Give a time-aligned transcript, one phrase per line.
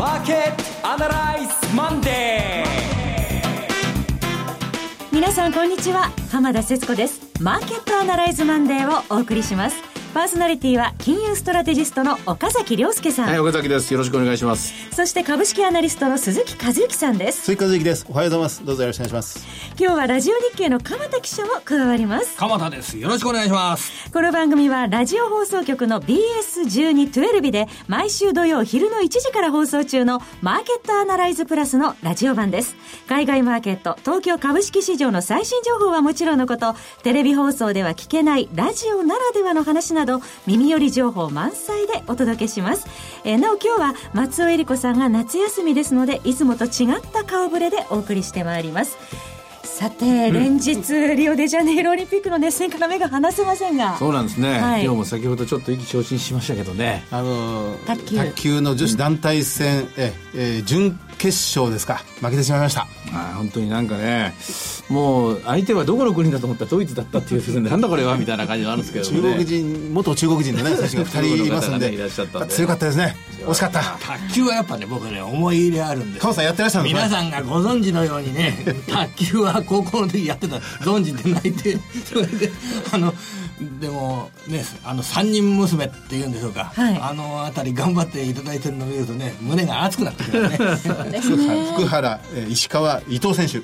[0.00, 2.68] マーケットアナライズマンデー。
[5.12, 6.10] 皆さんこんにちは。
[6.32, 7.20] 浜田節子です。
[7.38, 9.76] マーケットアナライズマンデーをお送りします。
[10.12, 13.28] パーソナリティは金融ストラテジストの岡崎良介さん。
[13.28, 13.92] はい、岡崎です。
[13.92, 14.74] よろしくお願いします。
[14.90, 17.42] そして株式アナリストの鈴木一之さんです。
[17.42, 18.04] 鈴木一之です。
[18.08, 18.66] おはようございます。
[18.66, 19.46] どうぞよろしくお願いします。
[19.78, 22.36] 今日はラジオ NIKKEI の鎌田記者も加わります。
[22.36, 22.98] 鎌田です。
[22.98, 24.10] よろしくお願いします。
[24.10, 32.74] この番組はラジオ放送局の BS1212 で毎週土曜昼の1時から放送中のマーケットアナライズプラスのラジオ版です。
[33.08, 42.86] 海外マーケット、東京株式市場の最新情報はもちろんのこと、テレビ放送では聞けないラジオならではの話ななど、耳寄り情報満載でお届けします。
[43.24, 48.96] えー、なお今日は松尾恵里子さんが夏休みですので、いつもと違った顔ぶれでお送りしてまいります。
[49.80, 53.96] さて、連日、リオデジャネイロオリンピックの熱戦から目が離せませんが。
[53.96, 57.06] そうなんですね、はい、今日も先ほどちょっと意気消沈しましたけどね。
[57.10, 58.16] あの卓球。
[58.18, 61.28] 卓球の女子団体戦、うん、ええ準決
[61.58, 62.02] 勝ですか。
[62.20, 62.86] 負けてしまいました。
[63.12, 64.34] あ本当になんかね
[64.88, 72.10] もう相手はどこの国だと思ったらドイツだったっていうなんだこれはみたいな感じがあるんですけど、ね、中国人元中国人のね 選手が2人いますんで。
[72.48, 73.16] 強かったですね。
[73.46, 73.80] 惜しかった。
[74.00, 80.56] 卓球はやっぱね僕ね思い入れあるんで鎌さんやってらっしゃる皆さんがご存知のようにね 卓球は高校の時やってた。
[80.56, 81.78] 存じてないって。
[82.04, 82.50] それで
[82.92, 83.14] あの
[83.80, 90.50] でもねあの三人娘っていうんでしょうか、はい、あの辺り頑張っていただいてるのを見るとね胸が熱くなってくる
[91.08, 91.20] ね。
[91.20, 93.62] 福原石川伊藤選手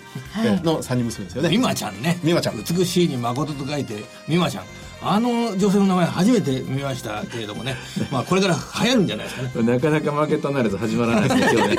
[0.63, 1.48] の三人娘ですよね。
[1.48, 2.19] 美誠ちゃんね。
[2.23, 2.77] 美誠ちゃん。
[2.79, 7.77] 美しいに誠と書いて美誠ちゃんあの女性の名前初めて見ましたけれどもね、
[8.11, 9.73] まあこれから流行るんじゃないですかね。
[9.73, 11.77] なかなかマーケットならず始まらないですけどね。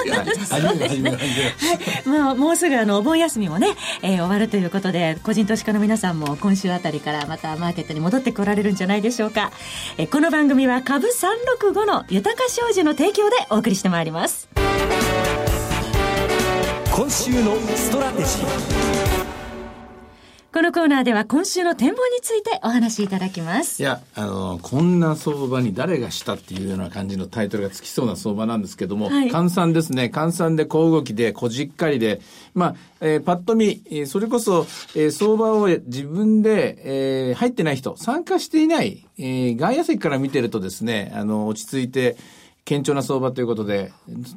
[0.49, 1.19] 初めて始めはい、
[2.05, 9.51] まあもうすぐあのお盆休みもね、えー、終わるということで、個人投資家の皆さんも今週あたりからまたマーケットに戻ってこられるんじゃないでしょうか。
[9.97, 14.47] えー、この番組は株365の豊か商事の提供でお送りしてまいります。
[16.95, 19.06] 今週のストラテジー。
[20.53, 23.81] このコーナーでは今週の展望についてお話しいただきます。
[23.81, 30.09] いや、あの、こんな相場に誰がしたっていうような感じのタイトルがつきそうな相場なんですけども、はい、換算ですね。
[30.11, 32.21] 換算で小動きで、小じっかりで、
[32.55, 34.65] まあ、えー、パッと見、えー、それこそ、
[34.95, 42.15] えー、相場を自分で、えー、入ってない人、参加していない、えー、外野席から見てるとですね、あの、落ち着いて、
[42.67, 43.93] 堅調な相場ということで、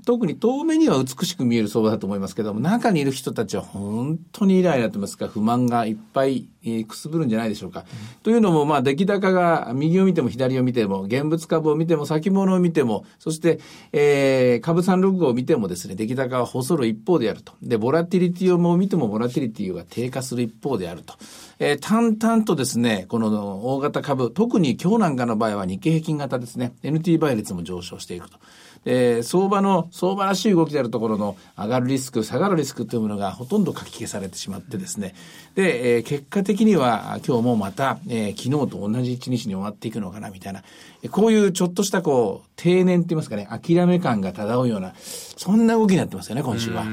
[0.06, 7.80] 特に遠目には美しく見える相場だと思いますけども、中にいる人たちは本当にイライラと言いますか、不満がいっぱい、えー、くすぶるんじゃないでしょうか？
[7.80, 7.86] うん、
[8.22, 13.58] というのも、まあ、出来高が右を見ても左を見ても、現物株を見ても先物を見ても、そして、
[13.92, 17.54] えー、株三六を見てもですね、出来高は細る一方であると。
[17.62, 21.14] で、ボラティリティをも見ても、ボラティリティが低下する一方であると。
[21.62, 23.28] えー、淡々とですね、この
[23.74, 28.38] 大型株、特に今日なんかの場合は日経平均型ですね、NT 倍率も上昇していくと。
[28.84, 35.14] で、相場の、相場らしい動きであるところの上がるリスク、下がるリスクというものがほとんど書き消されてしまってですね。
[35.54, 40.64] で、えー、結果的には今日もまた、えー、昨日と同じ一日に終わっていくのかなみたいな、
[41.10, 46.86] こういうちょっとしたこう、定年って言いますかね、諦め感が漂うような、そんな動きになってますよね、今週は。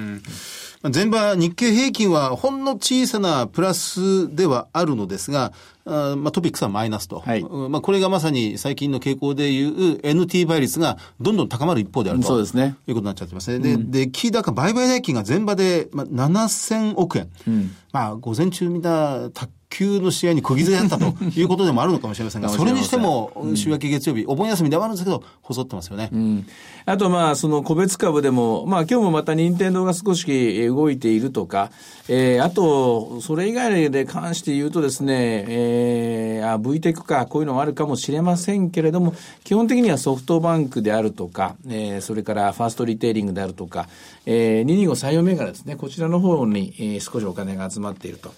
[0.84, 5.52] 前場日経平均はほんの小さなプラスではあるのですが、
[5.86, 13.60] あまあ、トピックスはマイナスと、はい、まあ、これがまさに最近の傾向でいう NT 倍率がどんどん高まる一方であると、そうですね、いうことになっちゃってますね。
[13.60, 17.30] で、うん、で、キー高売買代金が前場で、まあ、7000億円。
[17.48, 26.10] うん、まあ、午前中みんな卓球の試合に釘付けだったということでもあるのかもしれませんが、 それにしても、週明け月曜日、お盆休みではあるんですけど、細ってますよね。
[26.12, 26.48] うん、
[26.86, 31.72] あと、まあ、その個別株でも、まあ、今日もまた任天堂が少し動いているとか、
[32.08, 39.14] えー、あと、それ以外で関して言うとですね、えー、あ、VTEC か、こういうのもあるかもしれませんけれども、
[39.44, 43.90] 基本的にはソフトバンクであるとか、えー、それからファーストリテイリングであるとか、
[44.26, 48.32] えー、225採用銘柄ですね、こちらの方に、えー、少しお金が集まっていると。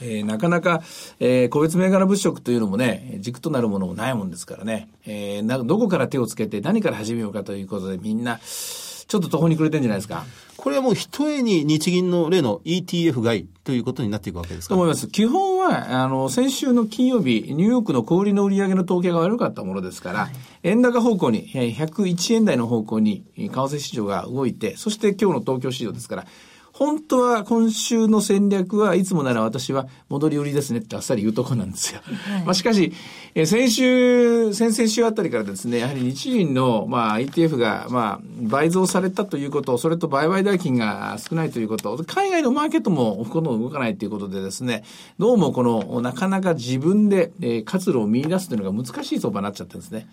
[0.00, 0.82] えー、なかなか、
[1.20, 10.24] えー、個別銘柄物色というのもね、軸となるものもないもんですからね、えー、などこから手をつけて何から始めようかということでみんな、ちょっと途方に暮れてるんじゃないですか。
[10.56, 14.70] これはもう一重に日銀の例の ETF 買いということになっていくわけですか？
[14.70, 15.08] と思います。
[15.08, 26.26] 基本は、あの、先週の金曜日、ニューヨークの小売の売上の統計が悪かったものですから、はい、円高方向に、101円台の方向に、為替市場が動いて、そして今日の東京市場ですから、
[26.72, 32.00] 本当は今週の戦略はいつもなら私は戻り売りですねってあっさり言うとこなんですよ。
[32.04, 32.92] はい、まあしかし、
[33.34, 44.84] え先週、先々週あたりからですね、やはり日銀の、まあ、ETF が、まあ、倍増されたということ、それと売買代金が少ないということ、海外のマーケットもほとんど動かないということでですね、
[45.18, 50.08] どうもこの、なかなか自分で、えー、活路を見出すというのが難しい相場になっちゃってるんですね。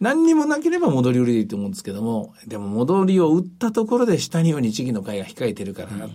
[0.00, 6.12] 何にもなければ戻り売りでいいと思うんですけども、でも戻りを売ったところで下には日銀の買いが控えてるから、うん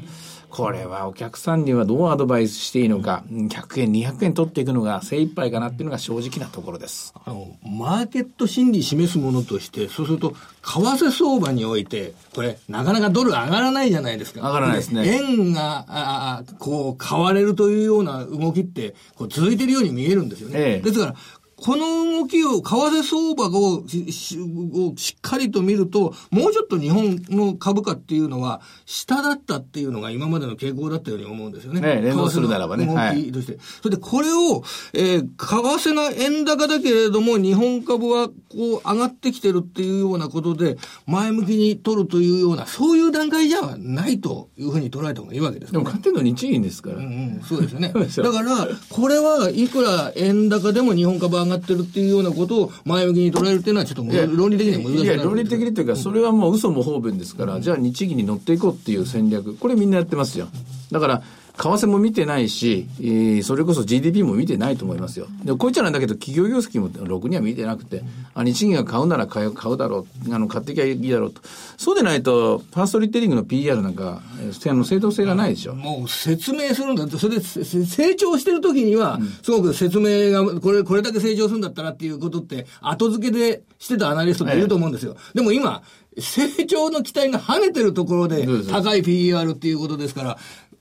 [0.55, 7.13] これはお客さんにはどうアドバイスしていいのか、100円、200円取っていくのが精一杯かなっていうのが正直なところです。
[7.25, 14.47] あの、マーケット心理示すものとして、そうすると、為替相場において、これ、なかなかドル上がらないじゃないですか。
[14.47, 15.05] 上がらないですね。
[15.05, 20.55] 円が、あこう、買われるというような動きって、こう、続いてるように見えるんですよね。
[20.57, 21.15] ええ、ですから、
[21.57, 31.79] この動きを、為替相場をしっかりと見ると、もうちょっと日本の株価っていうのは、下だったっていうのが今までの傾向だったように思うんですよね。
[31.79, 32.85] ね連動するならばね。
[32.85, 33.53] 動きとして。
[33.53, 34.63] はい、それで、これを、
[34.93, 46.97] えー、為替が円高だけれども、日本株はこう上がってきてるっていうようなことで、前向きに取るというような、そういう段階じゃないというふうに捉えた方がいいわけです、ね、でも買ってるの日銀ですから。
[46.97, 47.07] うん、う
[47.39, 47.93] ん、そうですよね。
[47.95, 55.03] だから、これはいくら円高でも日本株上がってるっていうようなことを前向きに捉えるっていうのはちょっと論理的には難しい。
[55.05, 60.47] いや、論理的にというか、それはもう嘘も方便ですから、じゃあ日銀に乗っていこうっていう戦略、これみんなやってますよ。
[60.91, 61.23] だから、
[61.57, 65.27] 為替も見てないし、えー、それこそ GDP も見てないと思いますよ。
[65.43, 68.03] で、こいつなんだけど、企業業績もろくには見てなくて、
[68.33, 71.41] あ、日銀が買うなら買う買うだろう、あの、買ってきゃいいだろうと。
[71.77, 75.75] そうでないと、ファーストリテイリングの PR なんか、あの正当性がないでしょ。
[75.75, 85.15] もう説明するんだって、それで成長してる時には、すごく説明が、これ、これだけ成長するんだったらっていうことって、後付けでしてたアナリストっていると思うんですよ。
[85.33, 85.83] でも今、
[86.17, 90.37] 成長の期待が跳ねてるところで、高い PER っていうことですから、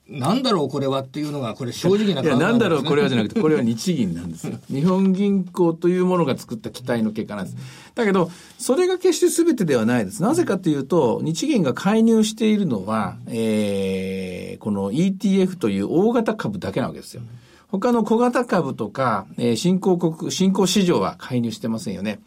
[0.08, 4.58] なんだろうこれはっていうのが、これ正直な、ね、いや、なんだろうこれはじゃなくて、これは日銀なんですよ。
[4.68, 7.56] 日本銀行というものが作った期待の結果なんです。
[7.94, 10.22] だけど、それが決して全てではないです。
[10.22, 17.22] なぜかというと、日銀が介入しているのは、えー、この ETF という大型株だけなわけですよ。
[17.68, 22.20] 他の小型株とか、えー、新興国、新興市場は介入してませんよね。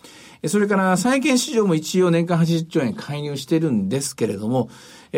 [0.45, 4.69] それから債券市場も一応年間80兆円介入してるんですけれども、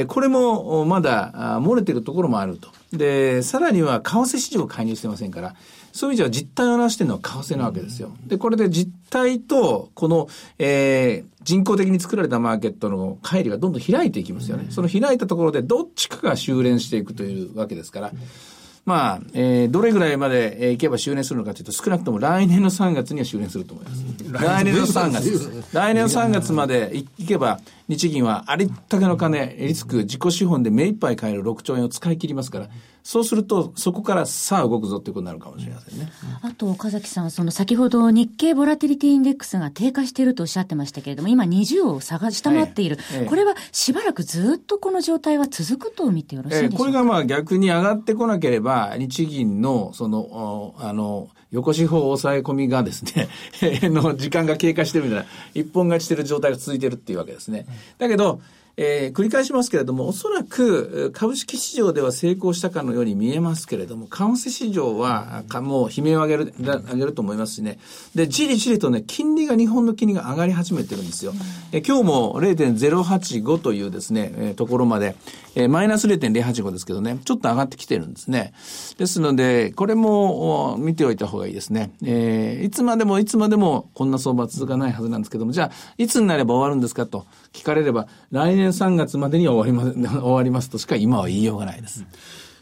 [0.07, 2.69] これもまだ漏れてるところもあると。
[2.91, 5.55] で、さらには為替市場介入してませんから、
[5.91, 8.11] そういう意味では実態を表しているのは為替なわけですよ。
[8.25, 10.27] で、これで実態と、この、
[10.59, 14.67] えー、人工的に作られたマーケットの乖離がどんどん開いていきますよね。
[14.69, 18.11] その開いたところでどっちかが修練していくというわけですから、
[18.89, 24.03] まあ、えー、どれぐらいまで、えー、いけば修練するのかというと、少なくとも来年の3月には修練すると思います。
[24.43, 25.63] 来年の3月。
[25.71, 32.69] 来年の3月までいけば、日銀はありったけの金、リスク、自己資本で目いっぱい買える6兆円を使い切りますから、
[33.03, 36.11] そうすると、そこからさあ動くぞっていうことになるかもしれませんね。
[36.41, 53.27] あと、岡崎さん、その先ほど日経ボラティリティインデックスが低下しているとおっしゃってましたけれども、今20を下が下回っている、はいこれはしばらくずっとこの状態は続くと見てよろしいでしょうか、これがまあ逆に上がってこなければ、日銀の、その、あの、横四方抑え込みがですね
[53.89, 55.25] の時間が経過してるみたいな、
[55.55, 57.65] 一本勝ちしてる状態が続いてるっていうわけですね。
[57.97, 58.39] だけど、
[58.81, 67.77] えー、繰り返しますけれども、おそらく株式市場では成功したかのように見えますけれども、為替市場は、かもう悲鳴を上げる、上げると思いますしね。
[68.15, 71.33] で、じりじりとね、金利が、日本の金利が上がり始めてるんですよ。
[71.73, 75.17] え今日も0.085というですね、えー、ところまで、
[75.55, 78.53] えー、マイナス0.085ですけどね、ちょっと上がってきてるんですね。
[78.97, 81.91] ですので、これも見ておいた方がいいですね。
[82.01, 92.01] えー、いつまでもいつまでもこんな相場は続かないはずなんですけども、じゃあ、いつになれば終わるんですかと聞かれれば、来年3月までに終わります、 終わりますとしか今は言いようがないです。
[92.01, 92.07] うん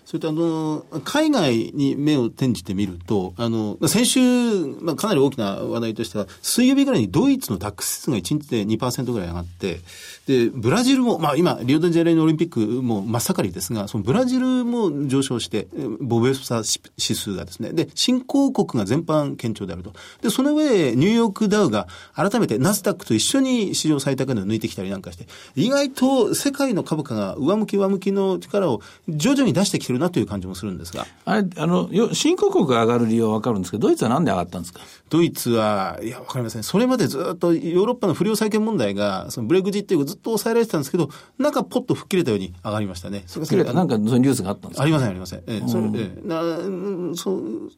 [0.08, 9.82] それとあの、海外に目を転じてみると、あの、先週、まあ、かなり大きな話題としては、水曜日ぐらいにドイツのタックス数が1日で2%ぐらい上がって、
[10.26, 15.68] で、ブラジルも、まあ今、リオデジャネイロオリンピックも真っ盛りですが、そのブラジルも上昇して、
[16.00, 16.64] ボベスタ
[16.98, 19.92] 指数がですね、で、新興国が全般堅調であると。
[20.22, 31.06] で、その上、ニューヨークダウが改めてナスダックと一緒に市場最高値を抜いてきたりなんかして、意外と世界の株価が上向き上向きの力を徐々に出してきてるるなという感じもするんですが。
[31.26, 34.80] あれ、あの、新興国が上がる理由はわかるんですけど、ドイツはなんで上がったんですか？
[35.10, 36.64] ドイツは、いや、わかりません。
[36.64, 43.24] それまでずっとヨーロッパの不良債権問題が、そのブレグジットいうずっと抑えられてたんですけど、なんかポッと吹っ切れたように上がりましたね。
[43.28, 44.84] 吹っ切れたなんかそういうニュースがあったんですか？
[44.84, 45.40] ありません、ありません。
[45.48, 47.72] ええ、それ、ええ、なそう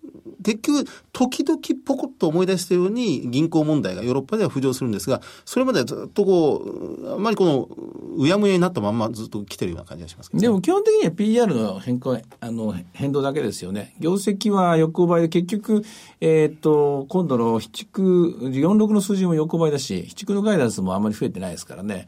[0.43, 7.67] 結局、時々ポコッと思い出したように銀行問題がヨーロッパでは浮上するんですが、それまではずっとこう、あんまりこの、
[8.17, 13.93] うやむやになったまんまずっと来てるような感じがしますけど、ね、でも基本的には PR の変と、あの、変動だけですよね。
[13.99, 15.83] 業績は横ばいで、結局、
[16.21, 22.07] えー、っと、今度の七区、46の数字も横ばいだし、七区のガイダンスもあんまり増えてないですからね。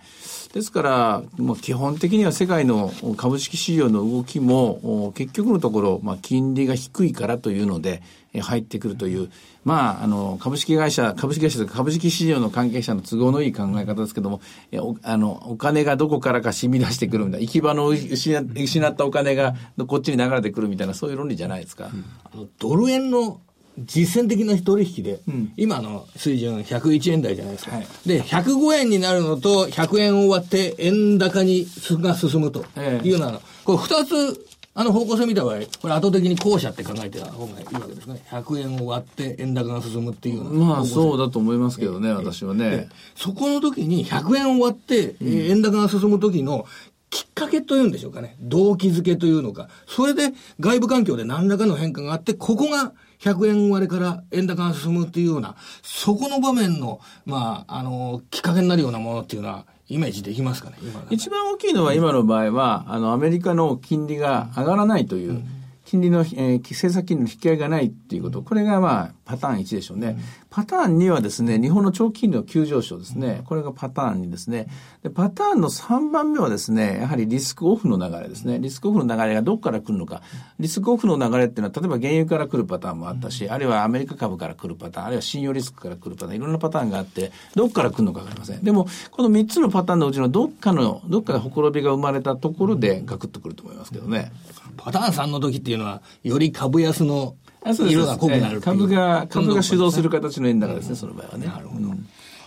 [0.53, 8.01] ですから、もう基本的には世界の株式市場の動きも、結局のところ、まあ、金利が低いからというので、
[8.39, 9.29] 入ってくるという、
[9.65, 14.41] まあ、あの、株式会社、株式会社と株式市場の関係者の都合のいい考え方ですけども、
[14.73, 19.55] おあの、お金がどこからか染み出してくるみたいな、行き場の失失ったお金が
[19.87, 21.89] こっちに流れてくるみたいな、そういう論理じゃないですか。
[22.33, 23.41] うん、ドル円の
[23.79, 27.75] 実践的な取引で、うん、今の水準101円台じゃないですか。
[27.75, 32.65] はい、で、105円になるのと100円を割って円高にが進むと
[33.03, 38.23] いうような、ええ、これ二つあの方向性見た場合、これ後的に後者って考えてた方がいいわけですね。
[38.29, 42.87] 100円を割って円高が進むっていうまあそうだと思いますけどね、私はね。
[43.15, 46.65] そこの時に100円を割って、円高が進む時の
[47.09, 48.37] きっかけというんでしょうかね。
[48.39, 49.67] 動機づけというのか。
[49.87, 60.77] それで外部環境で何らかの変化があって、ここが100円割れから円高が進むっていうような、そこの場面の、まあ、あの、きっかけになるようなものっていうのは、イメージできますかね、
[61.09, 65.43] 一番大きいのは今の場合は、あの、アメリカの金利が上がらないという、
[65.85, 70.17] 金利の、えー、政策金利の引き上げがないっていうこと、これがまあ、パターン1でしょうね。
[70.49, 73.43] パターン2はですね、日本の長期金利の急上昇ですね。
[73.45, 74.67] これがパターン2ですね。
[75.03, 78.59] で、パターンの3番目はですね、やはりリスクオフの流れですね。
[78.59, 80.21] リスクオフの流れがどこから来るのか。
[80.59, 88.61] リスクオフの流れっていうのは、例えば原油から来るパターンもあったし、あるいはアメリカ株から来るパターン、あるいは信用リスクから来るパターン、いろんなパターンがあって、どこから来るのかわかりません。
[88.61, 94.31] でも、この3つのパターンのうちのどっかの、どっかでほころびが生まれたところでガクッとくると思いますけどね。
[94.77, 101.47] パターン3の時っていうのは、より株安の色が濃くなる株が、株が主導する形の円高ですね、その場合はね。
[101.47, 101.91] なるほど。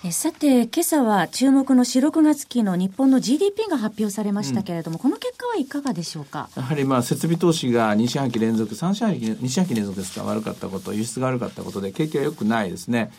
[0.06, 6.50] えさて、今朝は注目の4、6月期の日本の GDP が発表されましたけれども、うん、この結果はいかがでしょうか？
[6.56, 13.12] やはりまあ設備投資が2四半期連続、3四半期、2四半期連続ですか、悪かったこと、輸出が悪かったことで、景気は良くないですね。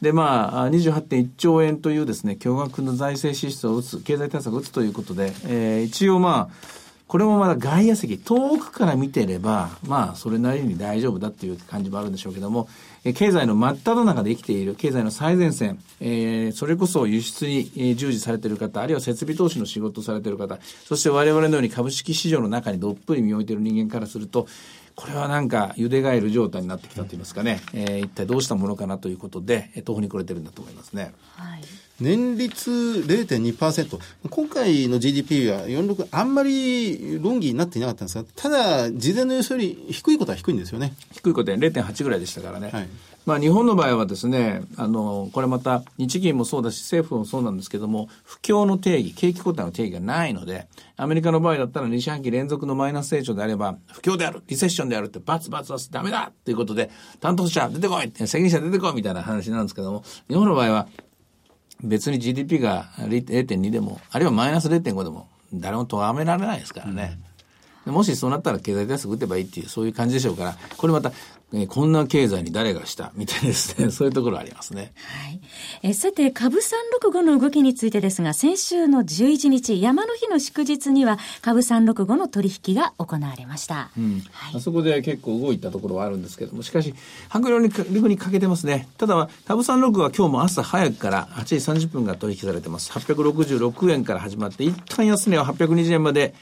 [0.00, 6.77] で、まあ、28.1兆円というですね、巨額の財政支出を打つ、経済対策を打つということで、えー、一応まあ、
[7.08, 12.68] これもまだ外野席、遠くから見てれば、まあ、それなりに大丈夫だっていう感じもあるんでしょうけども、
[13.02, 24.46] え経済の真っ只中で生きている、経済の最前線、えー、それこそ輸出に従事されている方、あるいは設備投資の仕事をされている方、そして我々のように株式市場の中にどっぷり身を置いている人間からすると、
[24.98, 31.12] これはなんか、ゆでガエル状態になってきたといいますかね、えー、一体どうしたものかなということで、途方に暮れてるんだと思いますね。
[31.36, 31.60] はい
[32.00, 33.98] 年率0.2%。
[34.30, 40.92] 今回の GDP は46あんまり論議になっていなかったんですが、ただ、事前の予想より低いことは低いんですよね。
[41.12, 42.70] 低いことで0.8ぐらいでしたからね。
[42.70, 42.88] はい、
[43.28, 50.66] まあ日本の場合はですね、あの、これまた日銀もそうだし政府もそうなんですけども、不況の定義、景気後退の定義がないので、
[50.96, 60.88] アメリカの場合だったら2四半期連続のマイナス成長であれば、不況である、リセッションであるってバツバツバツダメだということで、担当者出てこい責任者出てこいみたいな話なんですけども、日本の場合は
[61.84, 67.18] 別に GDP が0.2でも、あるいはマイナス0.5でも、誰も咎められないですからね。
[67.84, 71.12] うん、もしそうなったら経済対策打てばいいっていう、そういう感じでしょうから、これまた
[71.52, 73.88] えー、こんな経済に誰がしたみたいですね。
[73.92, 74.92] そういうところありますね。
[74.96, 75.40] はい。
[75.82, 83.90] えさて、株365の動きについてですが、先週の11日、山の日の祝日には、株365の取引が行われました。
[83.96, 84.22] うん。
[84.30, 86.94] はい、あそこで結構動いたところはあるんですけども、しかし、
[87.30, 88.86] 迫力に力に欠けてますね。
[88.98, 92.92] ただ、株365は今日も朝早くから8時30分が取引されてます。
[92.92, 96.34] 866円から始まって、一旦安値は820円まで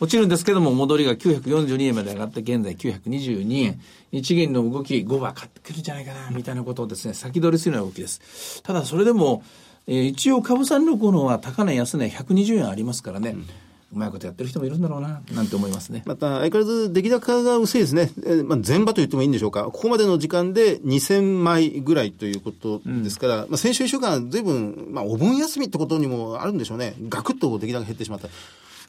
[0.00, 3.80] 落ちるんですけども、戻りが942円まで上がって、現在922円。
[4.12, 8.62] 日銀の動き5番買ってくるんじゃないかな、みたいなことをですね、先取りするような動きです。
[8.62, 9.42] ただ、それでも、
[9.86, 13.30] えー、一応株三六のは高値安値120円ありますからね。
[13.30, 13.46] うん
[13.94, 16.02] うまいことやってる人もいるんだろうな、なんて思いますね。
[16.04, 18.10] また、相変わらず出来高が薄いですね。
[18.24, 19.64] えー、まあ、前場と言ってもいいんでしょうか。
[19.66, 26.94] ここまでの時間で2000枚ぐらいということですから、うん、まあ、先週1週間、ずいぶん、まあ、お盆休みってことにもあるんでしょうね。
[27.08, 28.28] ガクッと出来高減ってしまった。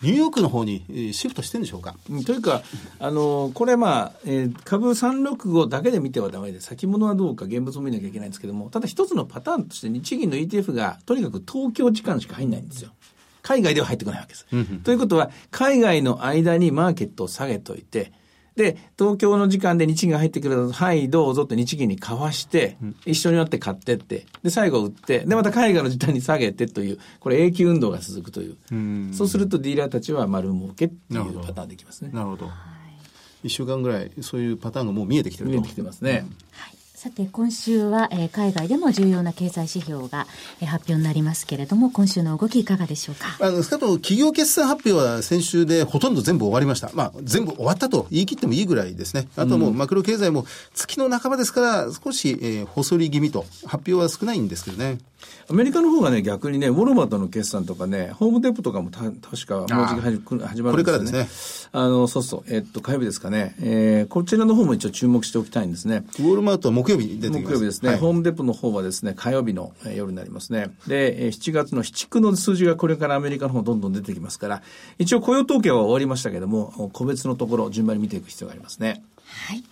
[0.01, 1.95] ニューヨークの方にシフトしてるんでしょうか？
[2.25, 2.61] というか、
[2.99, 12.91] あの、これまあ、えー、株365だけで見てはだめで、先物はどうか現物を見なきゃいけないんですけども、ただ一つのパターンとして日銀の ETF がとにかく東京時間しか入んないんですよ。
[13.41, 14.45] 海外では入ってこないわけです。
[14.83, 18.11] ということは、海外の間にマーケットを下げといて、
[18.55, 28.55] で、東京の時間で日銀が入ってくると、はい、どうぞって日銀に交わして、一緒になって買ってって、で、最後売って、で、また海外の時間に下げてという、これ永久運動が続くという。
[29.11, 32.11] うそうするとディーラーたちは丸儲けっていうパターンできますね。
[32.13, 32.49] なるほど。
[33.43, 36.11] 一週間ぐらい、そういうパターンがもう見えてきてる見えてきてますね。
[36.11, 40.25] うんはいさて今週は、えー、海外でも重要な経済指標が、
[40.59, 43.37] えー、発表になりますけれども今週の動きいかがでしょうか？
[43.41, 46.89] あのかと企業決算発表は先週でほとんど全部終わりました。
[46.95, 49.27] まあ全部終わったと言い切ってもいいぐらいですね。
[49.35, 53.45] あともうマクロ経済も月の半ばですから少し、えー、細り気味と。
[53.67, 54.97] 発表は少ないんですけどね
[55.47, 60.71] アメリカの方がね、逆にね、ウォルマートの決算とかね、ホームデポとかもた確かもうじき始まるんですよね。
[60.71, 61.69] これからですね。
[61.71, 63.55] あの、そうそう、えっと、火曜日ですかね。
[63.59, 66.03] えー、こちらの方も一応注目しておきたいんですね。
[66.19, 67.51] ウォルマートは木曜日に出てきます。
[67.51, 67.89] 木曜日ですね。
[67.89, 70.71] はい、ホームデポの方はですね、火曜日の夜になりますね。
[70.87, 74.63] で、7月の7区の数字がこれからアメリカの方どんどん出てきますから、
[74.97, 79.03] 一応雇用統計は終わりましたけども、個別のところ順番に見ていく必要がありますね。
[79.25, 79.63] はい。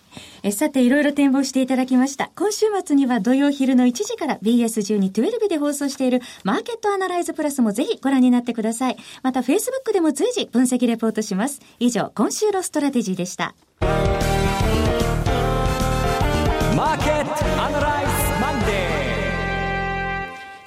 [0.42, 2.30] えさて、いろいろ展望していただきました。
[2.36, 8.96] 今週末には土曜昼の1時から BS1212 で放送しているマーケットアナライズプラスもぜひご覧になってください。
[9.22, 11.60] また、Facebook でも随時分析レポートします。
[11.78, 13.54] 以上、今週のストラテジーでした。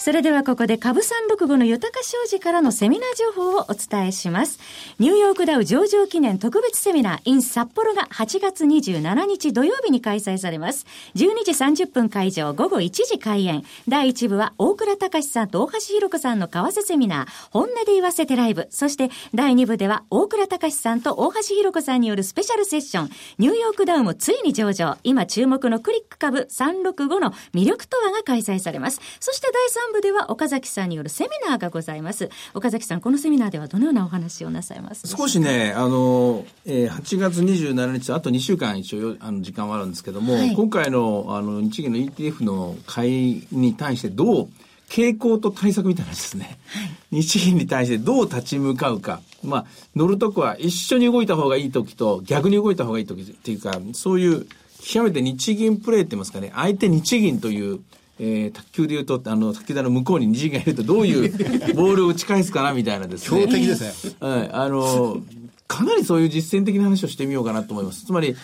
[0.07, 4.57] それではここで株365の豊か商事からのセミナー情報をお伝えします。
[4.99, 10.85] ニューヨークダウ上場記念特別セミナー in 札幌が8月27日土曜日に開催されます。
[11.15, 11.51] 12時
[11.83, 13.65] 30分会場、午後1時開演。
[13.89, 18.67] 第1部は大倉隆さんと大橋弘子さんの為替セミナー、本音で言わせてライブ。
[18.69, 23.09] そして第2部では大倉隆さんと大橋弘子さんによるスペシャルセッション、
[23.39, 24.95] ニューヨークダウもついに上場。
[25.03, 29.01] 今注目のクリック株365の魅力とはが開催されます。
[29.19, 32.29] そして第3部部では岡崎さんによるセミナーがございます。
[32.53, 44.49] 岡崎さん、このセミナーではどのようなお話をなさいます少しね、あの、えー、8月27日、あと2週間一応あの時間はあるんですけども、はい、今回のあの日銀の ETF の買いに対してどう
[44.89, 49.21] 傾向と対策みたいなですね、はい、日銀に対してどう立ち向かうか。
[49.43, 54.47] まあ、乗るとこは一緒に動いた方がいい時と逆に動いた方がいい時っていうか、そういう
[54.83, 57.79] 極めて日銀プレーって言いますかね、相手日銀という
[58.19, 61.31] えー、卓球でいうと、あの、卓球台の向こうに虹がいるとどういう
[61.75, 63.45] ボールを打ち返すかなみたいなですね。
[63.45, 64.15] 強敵ですね。
[64.19, 64.49] はい。
[64.51, 65.21] あの、
[65.67, 68.05] かなりそういう実践的な話をしてみようかなと思います。
[68.05, 68.35] つまり、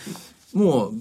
[0.54, 0.92] もう、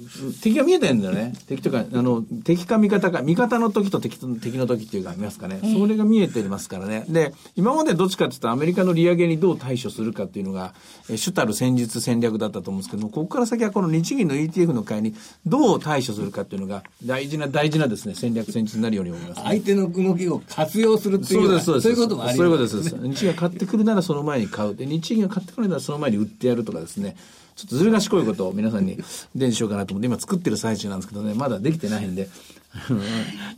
[0.41, 1.33] 敵が見えてるんだよね。
[1.48, 5.60] 敵とか、あの、敵か味方か、味方の時と敵と敵の時っていうか、見ますかね。
[5.62, 7.05] それが見えてますからね。
[7.07, 10.74] で、今までどっちかっていうと、アメリカの利上げにどう対処するかっていうのが、
[11.07, 15.13] え主たる戦術戦略だったと思うんですけども、ここから先はこの日銀の ETF の会に
[15.45, 21.83] どう対処するかっていうのが、大事な大事なですね、戦略戦術になるように思います、ね、相手の動きを活用するっていうそうです、そうです。
[21.83, 23.08] そういうこともあります、ね、そういうことです。
[23.08, 24.75] 日銀が買ってくるならその前に買う。
[24.75, 27.15] で、日銀が買ってくるならその前に売ってやるとかですね。
[27.56, 28.96] ちょっとずる賢いことを皆さんに
[29.36, 32.30] 伝授しようかなと思って今作ってる最中なんですけどねまだできてないんで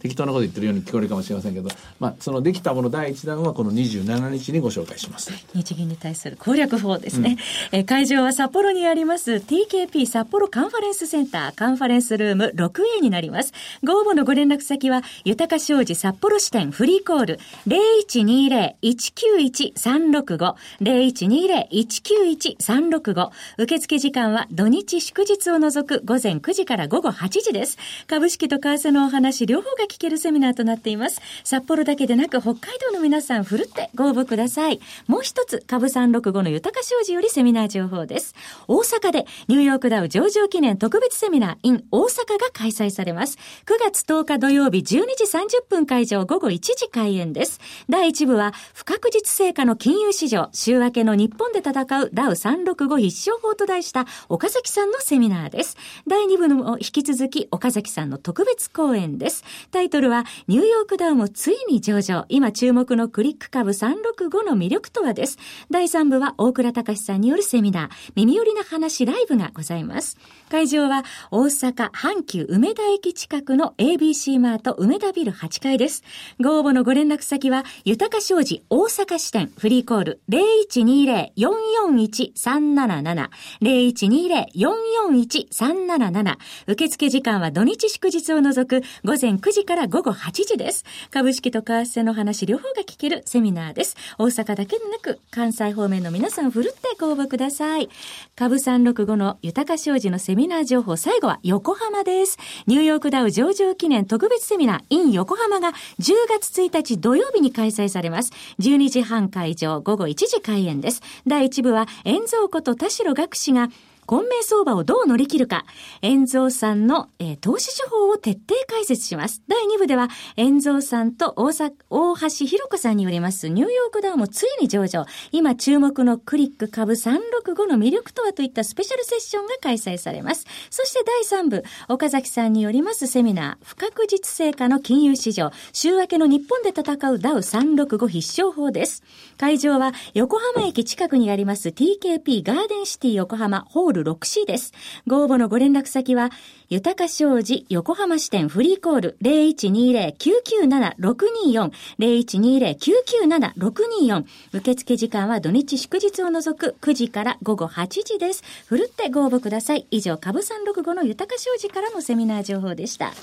[0.02, 5.32] 適当なこと言ってるように聞こえるかもしれませんけど、まあ、そのできたもの第一弾はこの27日にご紹介します。
[5.54, 7.38] 日銀に対する攻略法ですね。
[7.72, 13.54] うん、え会場は札幌にあります TKP 札幌カンファレンスセンターカンファレンスルーム 6A になります。
[13.84, 27.78] ご応募のご連絡先は、豊か商事札幌支店フリーコール0120-191-365 0120-191-365受付時間は土日祝日を除く午前9時から午後8時です。
[28.08, 31.22] 株式と為替のお話両方が聞けるセミナーとなっています。
[31.44, 34.80] 札幌だけでなく北海道の皆さんふるってご応募ください。
[35.08, 38.36] もう一つ、株365の豊か商事よりセミナー情報です。
[38.68, 42.08] 大阪でニューヨークダウ上場記念特別セミナー in 大阪
[42.40, 43.38] が開催されます。
[43.66, 47.60] 9月10日土曜日12時30分会場午後1時開演です。
[47.90, 55.78] 第1部は不確実成果の金融市場、週明けの日本で戦うダウ365必勝法と題した岡崎さんのセミナーです。
[56.08, 59.44] 第2部も引き続き岡崎さんの特別講演演です。
[59.72, 62.26] タイトルは、ニューヨークダウもついに上場。
[62.30, 65.38] 今注目のクリック株365の魅力とはです。
[65.70, 70.18] 第3部は大倉隆さんによるセミナー、耳寄りな話ライブがございます。
[70.50, 76.04] 会場は大阪阪急梅田駅近くの ABC マート梅田ビル8階です。
[76.40, 83.30] ご応募のご連絡先は、豊か商事大阪支店フリーコール0120-441-377
[83.62, 90.86] 0120-441-377受付時間は土日祝日を除く午前9時から午後8時です。
[91.12, 93.96] 株式と為替の話両方が聞けるセミナーです。
[94.18, 97.90] 大阪だけでなく関西方面の皆さんふるってご応募ください。
[98.36, 102.38] 株365の豊か商事のセミナー情報、最後は横浜です。
[102.68, 108.32] ニューヨークダウ上場記念特別セミナー in 横浜が10月1日土曜日に開催されます。
[108.60, 111.02] 12時半会場、午後1時開演です。
[111.28, 113.70] 第1部は、遠蔵こと田代学士が、
[114.06, 115.66] 混迷相場をどう乗り切るか、
[116.02, 119.42] 遠蔵さんの、えー、投資手法を徹底解説します。
[119.48, 125.06] 第2部では、遠蔵さんと大阪、大橋弘子さんによります、ニューヨークダウもついに上場。
[125.32, 130.46] 今注目のクリック株365の魅力とはといったスペシャルセッションが開催されます。
[130.70, 139.04] そして第3部、岡崎さんによりますセミナー、不確実成果の金融市場、週明けの日本で戦うダウ365必勝法です。
[139.38, 144.74] 会場は、横浜駅近くにあります TKP ガーデンシティ横浜ホールル 6C です。
[145.08, 146.32] ご応募のご連絡先は、
[146.70, 158.44] 豊か商事横浜支店フリーコール0120-997-624 0120-997-624受付時間は土日祝日を除く9時から午後8時です。
[158.66, 159.88] ふるってご応募ください。
[159.92, 163.14] 以上、株365の豊か商事からのセミナー情報でした。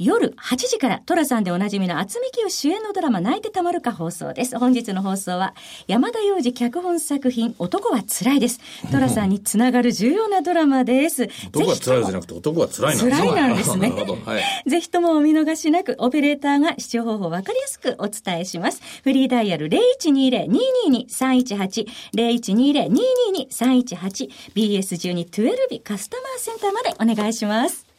[0.02, 4.58] 夜8時からトラさんでおなじみの厚み清主演のドラマ泣いてたまるか放送です。
[4.58, 5.54] 本日の放送は
[5.88, 8.60] 山田洋次脚本作品男は辛いです。
[8.90, 11.28] トラさんにつながる重要なドラマです。
[11.52, 13.92] 男は辛いじゃなくて男は辛いなんです辛いなんですね。
[14.24, 18.80] はい、ぜひともお見逃しなくオペレーターが視聴方法わかりやすくお伝えします。
[19.04, 21.86] フリーダイヤル0120-222-318
[22.16, 27.89] 0120-222-318 BS12-12 カスタマーセンターまでお願いします。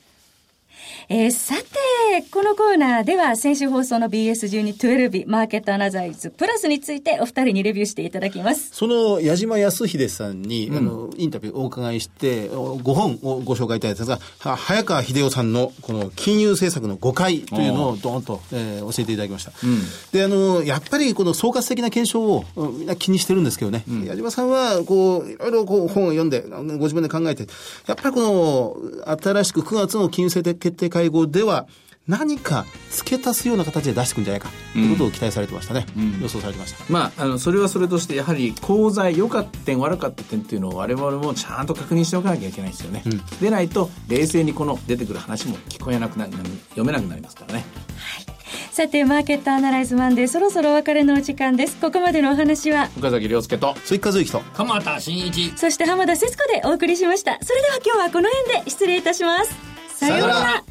[1.10, 1.66] えー、さて、
[2.32, 8.70] このコーナーでは先週放送の BS12-12 マーケットアナザイズプラスについてお二人にレビューしていただきます。
[8.72, 19.52] その矢島康秀さんに、うん、あのインタビューをお伺いして、5本をご紹介いただいたんですが、早川秀夫さんのこの金融政策の誤解というのをドーンと、えー、教えていただきました。
[19.64, 27.48] うん、で、あの、やっぱりこの総括的な検証をみんな気にしてるんですけどね、うん、矢島さんはこう、いろいろこう本を読んで、ご自分で考えて、
[27.88, 31.68] やっぱりこの新しく9月の金融政策決定会合では、
[32.08, 34.50] 何か付け足すような形で出してくるんじゃないか。
[34.74, 46.32] ということを期待されてましたね、うん、予想されてました、まあ、あのそれはそれとしてやはり功罪良かった点悪かった点っていうのを我々もちゃんと確認しておかなきゃいけないですよね、うん、でないと冷静にこの出てくる話も聞こえなくなる
[46.70, 47.66] 読めなくなりますからね。
[47.98, 48.26] はい。
[48.72, 51.76] さてマーケットアナライズマンデーそろそろお別れのお時間です。
[51.78, 55.54] ここまでのお話は岡崎亮介と鈴木和之と鎌田新一。
[55.58, 57.38] そして浜田節子でお送りしました。
[57.42, 59.54] それでは今日はこの辺で失礼いたします。
[59.98, 60.71] さようなら